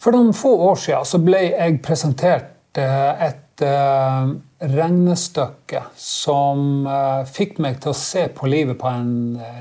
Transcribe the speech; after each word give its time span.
For 0.00 0.16
noen 0.16 0.32
få 0.32 0.54
år 0.70 0.78
siden 0.80 1.04
så 1.04 1.20
ble 1.20 1.42
jeg 1.50 1.80
presentert 1.84 2.78
eh, 2.80 3.26
et 3.26 3.64
uh, 3.66 4.30
regnestykke 4.64 5.82
som 6.00 6.86
uh, 6.88 7.20
fikk 7.28 7.60
meg 7.60 7.82
til 7.84 7.92
å 7.92 7.98
se 8.00 8.24
på 8.32 8.48
livet 8.48 8.80
på 8.80 8.88
en 8.88 9.12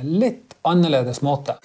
litt 0.07 0.55
annerledes 0.63 1.19
måte. 1.27 1.59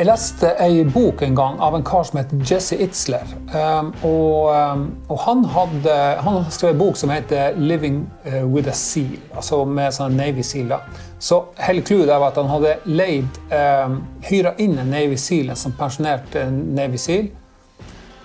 Jeg 0.00 0.08
leste 0.08 0.48
ei 0.64 0.78
bok 0.88 1.20
en 1.26 1.34
gang 1.36 1.58
av 1.60 1.74
en 1.76 1.82
kar 1.84 2.06
som 2.08 2.16
heter 2.16 2.38
Jesse 2.48 2.76
Itzler. 2.80 3.34
Um, 3.52 3.90
og, 4.00 4.46
um, 4.48 4.84
og, 5.10 5.18
han 5.26 5.42
hadde 5.44 5.96
han 6.24 6.38
skrevet 6.48 6.72
en 6.72 6.78
bok 6.80 6.96
som 6.96 7.12
heter 7.12 7.58
'Living 7.58 7.98
uh, 8.24 8.46
with 8.46 8.68
a 8.68 8.72
Seal', 8.72 9.20
altså 9.36 9.58
med 9.68 9.92
sånn 9.92 10.16
Navy 10.16 10.40
Seal. 10.40 10.72
Så 11.18 11.42
hele 11.60 11.84
clouet 11.84 12.08
var 12.08 12.30
at 12.30 12.40
han 12.40 12.48
hadde 12.48 12.78
leid, 12.86 13.42
um, 13.52 14.00
hyra 14.24 14.54
inn 14.56 14.78
en 14.78 14.88
Navy 14.88 15.20
Seal, 15.20 15.50
en 15.50 15.60
sånn 15.66 15.76
pensjonert 15.76 16.32
Navy 16.48 16.96
Seal. 16.96 17.28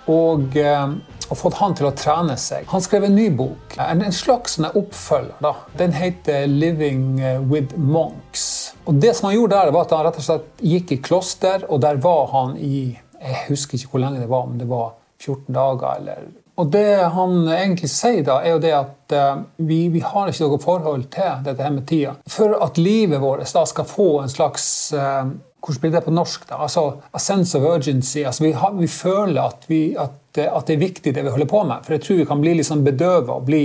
Og 0.07 0.55
um, 0.55 0.95
og 1.29 1.39
fått 1.39 1.57
han 1.59 1.75
til 1.77 1.89
å 1.89 1.93
trene 1.97 2.37
seg. 2.39 2.67
Han 2.71 2.83
skrev 2.83 3.07
en 3.07 3.15
ny 3.17 3.29
bok, 3.33 3.77
en, 3.81 4.03
slags 4.13 4.59
oppfølger. 4.59 5.35
da. 5.41 5.55
Den 5.77 5.93
heter 5.93 6.47
'Living 6.47 7.19
eh, 7.19 7.41
with 7.41 7.75
Monks'. 7.75 8.73
Og 8.85 8.93
det 9.01 9.15
som 9.15 9.29
Han 9.29 9.35
gjorde 9.35 9.55
der, 9.55 9.71
var 9.71 9.81
at 9.81 9.91
han 9.91 10.05
rett 10.05 10.17
og 10.17 10.23
slett 10.23 10.61
gikk 10.61 10.91
i 10.91 11.01
kloster, 11.01 11.65
og 11.69 11.81
der 11.81 11.95
var 11.95 12.27
han 12.31 12.57
i 12.57 12.99
Jeg 13.25 13.45
husker 13.47 13.77
ikke 13.77 13.89
hvor 13.91 13.99
lenge 13.99 14.19
det 14.19 14.29
var, 14.29 14.43
om 14.43 14.57
det 14.57 14.67
var 14.69 14.91
14 15.19 15.53
dager 15.53 15.95
eller 15.97 16.27
og 16.55 16.69
det 16.71 17.03
han 17.11 17.47
egentlig 17.51 17.89
sier, 17.91 18.21
da, 18.23 18.37
er 18.39 18.53
jo 18.55 18.61
det 18.63 18.71
at 18.71 19.15
uh, 19.15 19.41
vi, 19.57 19.89
vi, 19.91 19.99
har 19.99 20.29
ikke 20.31 20.47
noe 20.47 20.61
forhold 20.63 21.03
til 21.11 21.41
dette 21.43 21.63
her 21.65 21.73
med 21.75 21.83
tida. 21.89 22.13
For 22.31 22.55
at 22.63 22.79
livet 22.79 23.19
vårt 23.19 23.51
da 23.51 23.65
skal 23.67 23.87
få 23.89 24.07
en 24.21 24.31
slags 24.31 24.93
uh, 24.95 25.27
Hvordan 25.65 25.81
blir 25.81 25.95
det 25.95 26.05
på 26.05 26.13
norsk? 26.13 26.45
da? 26.49 26.61
Altså, 26.61 26.91
A 27.13 27.19
sense 27.19 27.57
of 27.57 27.63
urgency. 27.65 28.19
Altså, 28.21 28.43
vi, 28.43 28.51
har, 28.51 28.71
vi 28.77 28.87
føler 28.87 29.41
at, 29.41 29.65
vi, 29.67 29.95
at 29.99 30.21
at, 30.43 30.67
det 30.67 30.73
er 30.73 30.77
viktig, 30.79 31.15
det 31.15 31.23
vi 31.23 31.29
holder 31.29 31.45
på 31.45 31.63
med. 31.63 31.83
For 31.83 31.93
jeg 31.93 32.01
tror 32.01 32.17
vi 32.17 32.25
kan 32.25 32.41
bli 32.41 32.55
litt 32.57 32.67
sånn 32.67 32.83
bedøva 32.85 33.37
og 33.37 33.45
bli, 33.47 33.61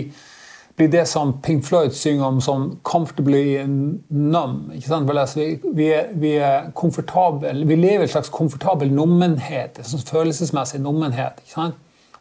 bli, 0.79 0.87
det 0.93 1.07
som 1.09 1.37
Pink 1.43 1.65
Floyd 1.67 1.95
synger 1.97 2.25
om 2.27 2.41
som 2.41 2.79
'comfortably 2.85 3.65
numb'. 4.11 4.73
ikke 4.75 4.89
sant? 4.89 5.11
Altså, 5.11 5.41
vi, 5.41 5.59
vi, 5.75 5.87
er, 5.87 6.07
vi 6.15 6.33
er 6.37 6.71
komfortable, 6.75 7.67
vi 7.67 7.77
lever 7.77 8.01
i 8.01 8.09
en 8.09 8.09
slags 8.09 8.29
komfortabel 8.29 8.93
nummenhet, 8.93 9.79
en 9.79 9.85
sånn 9.85 10.07
følelsesmessig 10.07 10.81
nummenhet. 10.81 11.43
ikke 11.43 11.55
sant? 11.55 11.75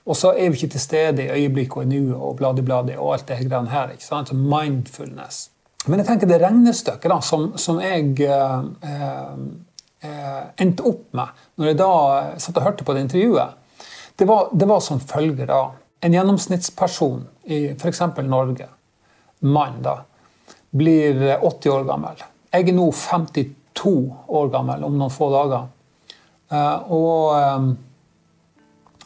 Og 0.06 0.16
så 0.16 0.34
er 0.38 0.50
vi 0.50 0.56
ikke 0.58 0.72
til 0.74 0.82
stede 0.82 1.24
i 1.24 1.30
øyeblikket 1.30 1.78
og 1.78 1.88
nuet 1.88 2.16
og 2.16 2.36
bladi-bladi 2.38 2.98
og 2.98 3.14
alt 3.14 3.28
det 3.28 3.38
her. 3.70 3.90
ikke 3.92 4.06
sant? 4.06 4.30
Så 4.30 4.36
mindfulness. 4.36 5.50
Men 5.88 6.00
jeg 6.00 6.08
tenker 6.08 6.28
det 6.28 6.42
regnestykket 6.42 7.12
da, 7.12 7.20
som, 7.22 7.54
som 7.58 7.80
jeg 7.80 8.20
eh, 8.22 8.64
eh, 8.84 9.36
endte 10.00 10.86
opp 10.88 11.10
med 11.18 11.40
når 11.60 11.68
jeg 11.68 11.78
da 11.82 11.94
satt 12.40 12.60
og 12.62 12.64
hørte 12.64 12.86
på 12.88 12.94
det 12.96 13.02
intervjuet, 13.04 13.58
det 14.20 14.28
var, 14.28 14.50
det 14.52 14.68
var 14.70 14.80
som 14.84 15.00
følger 15.00 15.48
da. 15.48 15.60
En 16.04 16.16
gjennomsnittsperson 16.16 17.26
i 17.52 17.60
f.eks. 17.74 18.02
Norge, 18.24 18.70
mann, 19.40 19.82
da, 19.84 19.98
blir 20.72 21.20
80 21.42 21.70
år 21.74 21.84
gammel. 21.88 22.24
Jeg 22.52 22.68
er 22.68 22.76
nå 22.76 22.88
52 22.96 23.94
år 24.28 24.50
gammel 24.54 24.84
om 24.88 24.98
noen 25.00 25.14
få 25.14 25.30
dager. 25.34 25.68
Uh, 26.50 26.92
og, 26.92 27.24
um, 27.38 27.70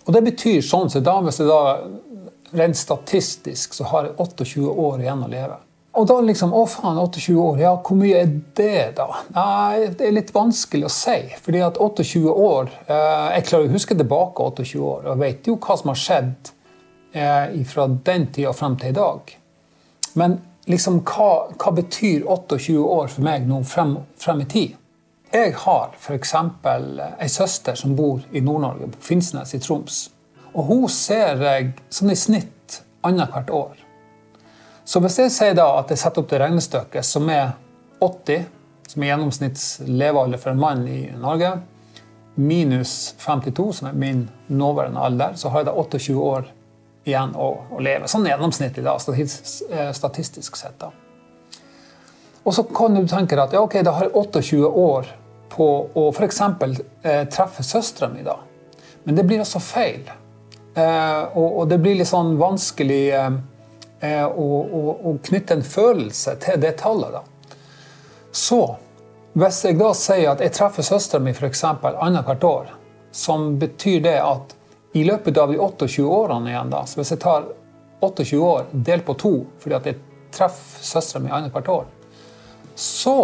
og, 0.06 0.12
det 0.16 0.24
betyr 0.30 0.62
sånn 0.64 0.90
sett 0.92 1.04
da, 1.04 1.18
hvis 1.26 1.42
jeg 1.42 1.50
da 1.50 2.58
rent 2.58 2.78
statistisk 2.78 3.74
så 3.76 3.90
har 3.90 4.08
jeg 4.08 4.16
28 4.22 4.70
år 4.70 5.04
igjen 5.04 5.26
å 5.26 5.32
leve. 5.32 5.58
Og 5.94 6.08
da 6.10 6.16
liksom 6.26 6.54
Å, 6.58 6.64
faen, 6.70 6.98
28 6.98 7.36
år. 7.38 7.60
Ja, 7.62 7.74
hvor 7.78 7.98
mye 8.00 8.24
er 8.24 8.32
det, 8.58 8.96
da? 8.98 9.08
Nei, 9.36 9.92
det 9.94 10.08
er 10.08 10.16
litt 10.16 10.34
vanskelig 10.34 10.88
å 10.88 10.94
si. 10.94 11.20
fordi 11.42 11.62
at 11.62 11.78
28 11.78 12.34
år 12.34 12.72
eh, 12.88 13.28
Jeg 13.38 13.48
klarer 13.50 13.70
å 13.70 13.76
huske 13.76 13.98
tilbake 14.00 14.48
28 14.50 14.82
år 14.82 15.12
og 15.12 15.22
vet 15.22 15.48
jo 15.48 15.60
hva 15.62 15.78
som 15.78 15.94
har 15.94 16.02
skjedd 16.02 16.54
eh, 17.14 17.60
fra 17.70 17.88
den 18.10 18.28
tida 18.34 18.56
frem 18.58 18.78
til 18.82 18.90
i 18.90 18.98
dag. 18.98 19.36
Men 20.18 20.40
liksom, 20.70 21.04
hva, 21.06 21.30
hva 21.62 21.76
betyr 21.78 22.26
28 22.26 22.80
år 22.82 23.14
for 23.14 23.28
meg 23.30 23.46
nå 23.50 23.62
frem, 23.68 24.00
frem 24.18 24.42
i 24.42 24.50
tid? 24.50 24.80
Jeg 25.34 25.54
har 25.64 25.94
f.eks. 25.98 26.34
ei 26.70 27.30
søster 27.30 27.78
som 27.78 27.96
bor 27.98 28.22
i 28.34 28.42
Nord-Norge, 28.42 28.92
på 28.94 29.08
Finnsnes 29.14 29.56
i 29.58 29.62
Troms. 29.62 30.04
Og 30.54 30.68
hun 30.70 30.84
ser 30.94 31.42
jeg 31.42 31.72
sånn 31.90 32.14
i 32.14 32.18
snitt 32.18 32.84
annethvert 33.02 33.50
år. 33.50 33.83
Så 34.86 35.00
hvis 35.00 35.20
jeg 35.20 35.32
sier 35.32 35.56
da 35.56 35.70
at 35.80 35.92
jeg 35.92 36.02
setter 36.02 36.24
opp 36.24 36.32
det 36.32 36.42
regnestykket 36.42 37.08
som 37.08 37.30
er 37.32 37.54
80, 38.04 38.50
som 38.92 39.04
er 39.04 39.14
gjennomsnitts 39.14 39.68
levealder 39.88 40.42
for 40.42 40.52
en 40.52 40.60
mann 40.60 40.84
i 40.92 41.06
Norge, 41.16 41.54
minus 42.36 43.14
52, 43.22 43.70
som 43.80 43.88
er 43.88 43.96
min 43.98 44.26
nåværende 44.48 45.00
alder, 45.00 45.38
så 45.40 45.54
har 45.54 45.64
jeg 45.64 45.70
da 45.70 45.78
28 45.78 46.18
år 46.20 46.50
igjen 47.08 47.36
å, 47.36 47.50
å 47.72 47.80
leve. 47.84 48.10
Sånn 48.12 48.28
gjennomsnittlig, 48.28 48.84
da, 48.84 48.98
eh, 48.98 49.92
statistisk 49.96 50.60
sett. 50.60 50.80
da. 50.80 50.92
Og 52.44 52.56
så 52.56 52.66
kan 52.68 52.96
du 52.96 53.06
tenke 53.08 53.38
deg 53.38 53.46
at 53.46 53.56
ja, 53.56 53.64
ok, 53.64 53.80
da 53.86 53.96
har 53.96 54.10
jeg 54.10 54.16
28 54.20 54.68
år 54.68 55.08
på 55.54 55.68
å 55.96 56.10
f.eks. 56.12 56.42
Eh, 57.04 57.24
treffe 57.32 57.64
søstera 57.64 58.10
mi. 58.12 58.24
da. 58.26 58.38
Men 59.04 59.16
det 59.16 59.26
blir 59.30 59.44
altså 59.44 59.62
feil. 59.64 60.10
Eh, 60.74 61.24
og, 61.38 61.48
og, 61.48 61.68
det 61.70 61.80
blir 61.84 62.00
litt 62.00 62.10
sånn 62.10 62.36
vanskelig 62.40 63.04
eh, 63.14 63.30
og, 64.04 64.74
og, 64.74 65.06
og, 65.06 65.20
knytte 65.24 65.58
en 65.58 65.64
følelse 65.64 66.36
til 66.44 66.60
det 66.62 66.76
tallet. 66.82 67.16
Da. 67.16 67.56
Så 68.32 68.62
hvis 69.34 69.64
jeg 69.66 69.80
da 69.80 69.92
sier 69.98 70.34
at 70.34 70.42
jeg 70.44 70.54
treffer 70.58 70.86
søstera 70.86 71.24
mi 71.24 71.34
f.eks. 71.34 71.64
annethvert 71.64 72.44
år, 72.44 72.74
som 73.14 73.54
betyr 73.62 74.02
det 74.04 74.18
at 74.22 74.56
i 74.94 75.04
løpet 75.08 75.38
av 75.38 75.52
de 75.52 75.58
28 75.58 76.06
årene 76.06 76.52
igjen, 76.52 76.74
da, 76.74 76.84
så 76.86 77.00
hvis 77.00 77.14
jeg 77.16 77.22
tar 77.24 77.48
28 78.04 78.42
år 78.46 78.68
delt 78.72 79.06
på 79.08 79.16
to 79.18 79.34
fordi 79.62 79.78
at 79.78 79.90
jeg 79.90 80.02
treffer 80.34 80.86
søstera 80.86 81.24
mi 81.24 81.34
annethvert 81.34 81.72
år, 81.74 81.88
så 82.76 83.18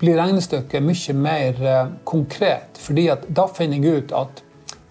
blir 0.00 0.18
regnestykket 0.18 0.84
mye 0.84 1.14
mer 1.16 1.62
eh, 1.62 1.86
konkret. 2.04 2.80
fordi 2.80 3.08
at 3.12 3.28
da 3.28 3.46
finner 3.48 3.78
jeg 3.78 4.04
ut 4.04 4.12
at 4.12 4.42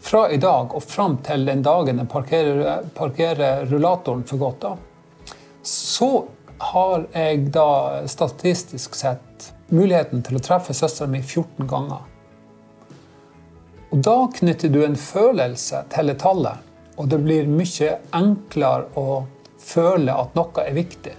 fra 0.04 0.26
i 0.32 0.38
dag 0.38 0.74
og 0.76 0.84
fram 0.84 1.18
til 1.24 1.46
den 1.46 1.62
dagen 1.64 2.02
jeg 2.02 2.10
parkerer, 2.12 2.90
parkerer 2.96 3.66
rullatoren 3.70 4.24
for 4.28 4.42
godt, 4.42 4.60
da, 4.62 4.74
så 5.64 6.26
har 6.58 7.08
jeg 7.14 7.48
da 7.56 8.04
statistisk 8.08 8.96
sett 8.96 9.54
muligheten 9.74 10.24
til 10.24 10.38
å 10.38 10.44
treffe 10.44 10.76
søstera 10.76 11.10
mi 11.12 11.22
14 11.24 11.68
ganger. 11.68 12.04
Og 13.94 14.02
Da 14.02 14.16
knytter 14.36 14.70
du 14.74 14.84
en 14.84 14.96
følelse 14.98 15.84
til 15.94 16.10
det 16.10 16.20
tallet, 16.24 16.58
og 16.98 17.10
det 17.10 17.20
blir 17.24 17.50
mye 17.50 17.98
enklere 18.14 18.90
å 19.00 19.26
føle 19.62 20.14
at 20.14 20.34
noe 20.36 20.66
er 20.66 20.74
viktig. 20.76 21.14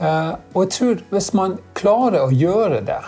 Eh, 0.00 0.32
og 0.54 0.64
jeg 0.64 0.72
tror 0.76 1.04
hvis 1.12 1.28
man 1.36 1.58
klarer 1.76 2.24
å 2.24 2.32
gjøre 2.32 2.80
det, 2.88 3.02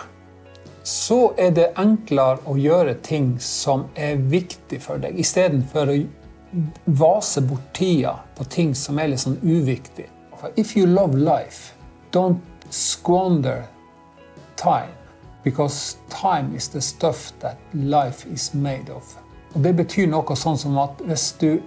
så 0.87 1.33
er 1.37 1.51
det 1.51 1.73
enklere 1.75 2.39
å 2.47 2.55
gjøre 2.55 2.95
ting 3.03 3.33
som 3.43 3.89
er 3.95 4.21
viktig 4.31 4.79
for 4.81 5.01
deg, 5.03 5.17
istedenfor 5.19 5.91
å 5.91 5.97
vase 6.85 7.41
bort 7.41 7.73
tida 7.73 8.19
på 8.35 8.43
ting 8.43 8.75
som 8.75 8.99
er 8.99 9.11
litt 9.11 9.23
sånn 9.23 9.39
uviktig. 9.43 10.07
If 10.55 10.75
you 10.77 10.85
love 10.85 11.17
life, 11.17 11.73
don't 12.11 12.41
squander 12.69 13.65
time. 14.55 14.93
Because 15.43 15.97
time 16.09 16.55
is 16.55 16.67
the 16.69 16.81
stuff 16.81 17.31
that 17.39 17.57
life 17.73 18.27
is 18.33 18.53
made 18.53 18.91
of. 18.93 19.17
Og 19.55 19.61
Det 19.61 19.73
betyr 19.75 20.07
noe 20.11 20.35
sånn 20.35 20.57
som 20.59 20.77
at 20.81 20.99
hvis 21.07 21.31
du 21.39 21.61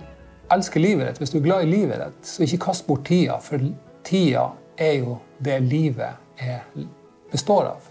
elsker 0.52 0.82
livet 0.82 1.08
ditt, 1.08 1.20
hvis 1.22 1.32
du 1.32 1.38
er 1.41 1.47
glad 1.47 1.64
i 1.64 1.70
livet 1.70 2.02
ditt, 2.02 2.26
så 2.26 2.44
ikke 2.44 2.64
kast 2.66 2.86
bort 2.86 3.06
tida, 3.08 3.38
for 3.42 3.62
tida 4.06 4.50
er 4.76 4.98
jo 5.00 5.16
det 5.41 5.60
livet 5.64 6.41
er, 6.41 6.66
består 7.32 7.70
av. 7.72 7.88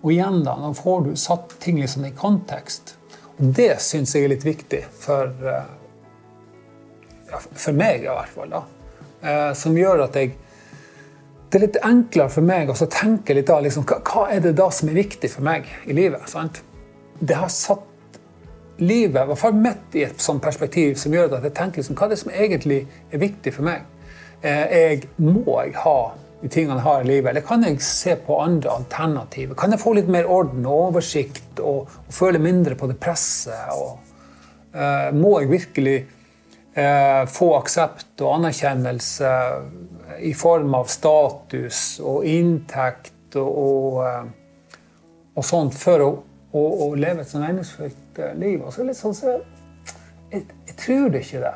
Og 0.00 0.12
igjen, 0.14 0.40
da, 0.46 0.54
nå 0.56 0.72
får 0.78 1.04
du 1.04 1.12
satt 1.20 1.52
ting 1.60 1.80
liksom 1.80 2.06
i 2.08 2.14
kontekst. 2.16 2.94
Det 3.40 3.78
syns 3.80 4.12
jeg 4.12 4.26
er 4.26 4.34
litt 4.34 4.44
viktig 4.44 4.82
for, 5.00 5.32
eh, 5.48 7.38
for 7.54 7.72
meg, 7.72 8.04
i 8.04 8.12
hvert 8.12 8.28
fall. 8.34 8.50
da. 8.50 8.62
Eh, 9.22 9.52
som 9.54 9.76
gjør 9.76 10.04
at 10.04 10.14
jeg 10.14 10.36
Det 11.50 11.58
er 11.58 11.66
litt 11.66 11.76
enklere 11.82 12.30
for 12.30 12.42
meg 12.46 12.68
å 12.68 12.86
tenke 12.86 13.34
litt 13.34 13.48
da, 13.48 13.58
liksom, 13.58 13.82
hva, 13.84 14.28
er 14.30 14.38
det 14.38 14.52
da 14.54 14.68
som 14.70 14.88
er 14.88 14.94
viktig 14.94 15.30
for 15.30 15.42
meg 15.42 15.64
i 15.84 15.92
livet? 15.92 16.28
Sant? 16.28 16.62
Det 17.18 17.34
har 17.34 17.48
satt 17.48 17.80
livet, 18.78 19.24
i 19.24 19.26
hvert 19.26 19.38
fall 19.38 19.52
mitt, 19.52 19.82
i 19.94 20.04
et 20.04 20.22
sånt 20.22 20.40
perspektiv 20.40 20.94
som 20.94 21.10
gjør 21.12 21.34
at 21.34 21.42
jeg 21.42 21.54
tenker 21.54 21.82
liksom, 21.82 21.96
hva 21.96 22.06
er 22.06 22.08
det 22.08 22.18
som 22.18 22.30
egentlig 22.30 22.86
er 23.10 23.18
viktig 23.18 23.52
for 23.52 23.66
meg. 23.66 23.82
Eh, 24.42 24.76
jeg, 24.76 25.08
må 25.18 25.58
jeg 25.64 25.74
ha 25.74 26.12
de 26.40 26.48
tingene 26.48 26.78
jeg 26.78 26.86
har 26.86 27.02
i 27.02 27.08
livet? 27.08 27.30
Eller 27.32 27.46
kan 27.46 27.64
jeg 27.66 27.82
se 27.84 28.14
på 28.26 28.38
andre 28.42 28.72
alternativer? 28.80 29.58
Kan 29.58 29.74
jeg 29.74 29.82
få 29.82 29.94
litt 29.98 30.08
mer 30.12 30.28
orden 30.30 30.64
og 30.66 30.86
oversikt 30.90 31.60
og, 31.60 31.90
og 32.06 32.16
føle 32.16 32.40
mindre 32.42 32.78
på 32.78 32.88
det 32.90 32.96
presset? 33.02 33.74
Og, 33.76 34.00
uh, 34.76 35.10
må 35.16 35.36
jeg 35.40 35.52
virkelig 35.52 35.96
uh, 36.78 37.24
få 37.28 37.52
aksept 37.58 38.24
og 38.24 38.38
anerkjennelse 38.38 39.34
i 40.20 40.34
form 40.34 40.74
av 40.74 40.84
status 40.90 42.00
og 42.04 42.24
inntekt 42.28 43.36
og, 43.38 43.50
og, 43.50 44.00
eh, 44.06 44.74
og 45.38 45.46
sånt 45.46 45.76
for 45.78 46.04
å, 46.04 46.10
leve 46.98 47.22
et 47.22 47.30
så 47.30 47.40
meningsfullt 47.42 48.20
eh, 48.20 48.34
liv. 48.38 48.58
Og 48.64 48.74
så 48.74 48.86
litt 48.86 48.98
sånn, 48.98 49.14
så 49.16 49.36
jeg, 50.32 50.44
jeg 50.66 50.76
tror 50.80 51.08
det 51.12 51.24
ikke 51.24 51.44
det. 51.44 51.54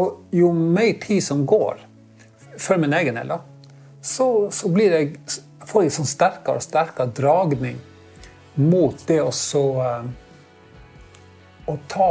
Og 0.00 0.34
jo 0.34 0.52
mer 0.54 0.92
tid 1.02 1.22
som 1.24 1.44
går, 1.48 1.82
for 2.60 2.80
min 2.82 2.94
egen 2.96 3.18
del, 3.18 3.34
så, 4.04 4.28
så 4.52 4.68
jeg, 4.76 5.16
får 5.64 5.86
jeg 5.86 5.94
sånn 5.96 6.08
sterkere 6.08 6.60
og 6.60 6.64
sterkere 6.64 7.12
dragning 7.16 7.78
mot 8.60 9.00
det 9.08 9.20
å 9.24 9.32
så 9.34 9.64
uh, 9.80 10.04
Å 11.64 11.74
ta, 11.88 12.08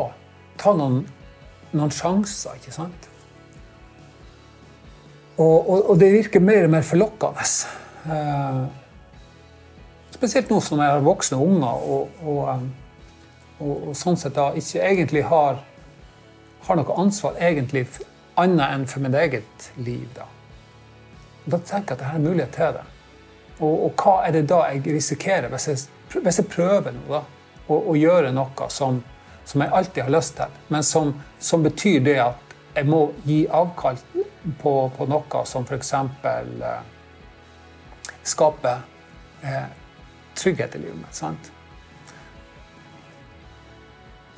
ta 0.58 0.72
noen, 0.74 1.04
noen, 1.72 1.92
sjanser, 1.94 2.58
ikke 2.58 2.74
sant? 2.74 3.10
Og, 5.38 5.60
og, 5.60 5.78
og, 5.92 5.94
det 6.02 6.10
virker 6.16 6.42
mer 6.42 6.66
og 6.66 6.74
mer 6.74 6.86
forlokkende. 6.88 7.46
Uh, 8.10 8.66
spesielt 10.16 10.50
nå 10.50 10.58
som 10.66 10.82
jeg 10.82 10.96
har 10.96 11.06
voksne 11.06 11.38
unger 11.38 11.86
og, 11.94 12.18
um, 12.26 12.66
og, 13.62 13.94
sånn 13.98 14.18
sett 14.18 14.34
da 14.34 14.50
ikke 14.58 14.82
egentlig 14.82 15.24
har 15.30 15.62
har 16.64 16.80
noe 16.80 16.96
ansvar 16.96 17.38
egentlig 17.44 17.86
annet 18.40 18.66
enn 18.72 18.86
for 18.90 19.04
mitt 19.04 19.18
eget 19.20 19.70
liv. 19.78 20.06
Da, 20.16 20.28
da 21.46 21.60
tenker 21.60 21.94
jeg 21.94 21.98
at 21.98 22.00
det 22.00 22.10
her 22.10 22.20
er 22.20 22.26
mulighet 22.28 22.54
til 22.56 22.76
det. 22.78 22.84
Og, 23.60 23.74
og, 23.86 23.90
hva 24.00 24.16
er 24.28 24.36
det 24.36 24.48
da 24.50 24.64
jeg 24.72 24.84
risikerer 24.88 25.52
hvis 25.54 25.68
jeg, 25.70 25.82
hvis 26.16 26.40
jeg 26.42 26.50
prøver 26.52 26.96
noe? 26.96 27.10
da, 27.20 27.24
å, 27.72 27.96
gjøre 27.96 28.32
noe 28.36 28.70
som, 28.70 29.00
som, 29.46 29.62
jeg 29.64 29.72
alltid 29.72 30.04
har 30.04 30.14
lyst 30.14 30.36
til, 30.40 30.58
men 30.74 30.84
som, 30.84 31.14
som, 31.40 31.64
betyr 31.64 32.02
det 32.04 32.18
at 32.24 32.56
jeg 32.76 32.90
må 32.90 33.06
gi 33.28 33.44
avkall 33.48 34.00
på, 34.60 34.74
på 34.98 35.08
noe 35.08 35.44
som 35.48 35.68
f.eks. 35.68 35.94
Eh, 35.94 36.72
skaper 38.28 38.82
eh, 39.44 39.68
trygghet 40.36 40.76
i 40.76 40.82
livet 40.84 41.00
mitt. 41.04 41.16
sant? 41.16 41.52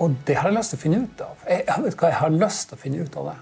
Og 0.03 0.15
det 0.27 0.35
har 0.35 0.51
jeg 0.51 0.57
lyst 0.57 0.73
til 0.73 0.79
å 0.79 0.83
finne 0.83 1.03
ut 1.05 1.21
av. 1.23 1.43
Jeg, 1.47 1.65
hva, 1.95 2.09
jeg 2.09 2.19
har 2.19 2.33
lyst 2.35 2.69
til 2.69 2.77
å 2.77 2.81
finne 2.81 3.05
ut 3.05 3.19
av 3.21 3.29
det. 3.31 3.37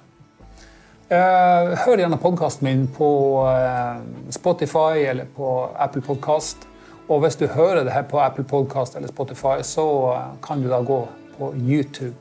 Uh, 1.11 1.73
hør 1.83 1.99
gjerne 1.99 2.17
podkasten 2.17 2.67
min 2.67 2.85
på 2.87 3.07
uh, 3.43 3.99
Spotify 4.31 5.03
eller 5.03 5.27
på 5.35 5.49
Apple 5.75 6.01
Podcast. 6.01 6.67
Og 7.11 7.19
hvis 7.19 7.35
du 7.35 7.47
hører 7.51 7.83
det 7.83 7.93
her 7.93 8.07
på 8.07 8.21
Apple 8.23 8.45
Podcast 8.47 8.95
eller 8.95 9.11
Spotify, 9.11 9.59
så 9.61 9.83
uh, 9.83 10.21
kan 10.43 10.63
du 10.63 10.69
da 10.71 10.79
gå 10.81 11.01
på 11.37 11.51
YouTube 11.59 12.15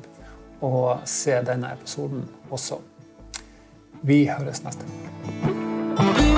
og 0.60 0.98
se 1.04 1.38
denne 1.46 1.72
episoden 1.72 2.26
også. 2.50 2.82
Vi 4.02 4.24
høres 4.26 4.64
neste 4.66 4.86
gang. 4.86 6.31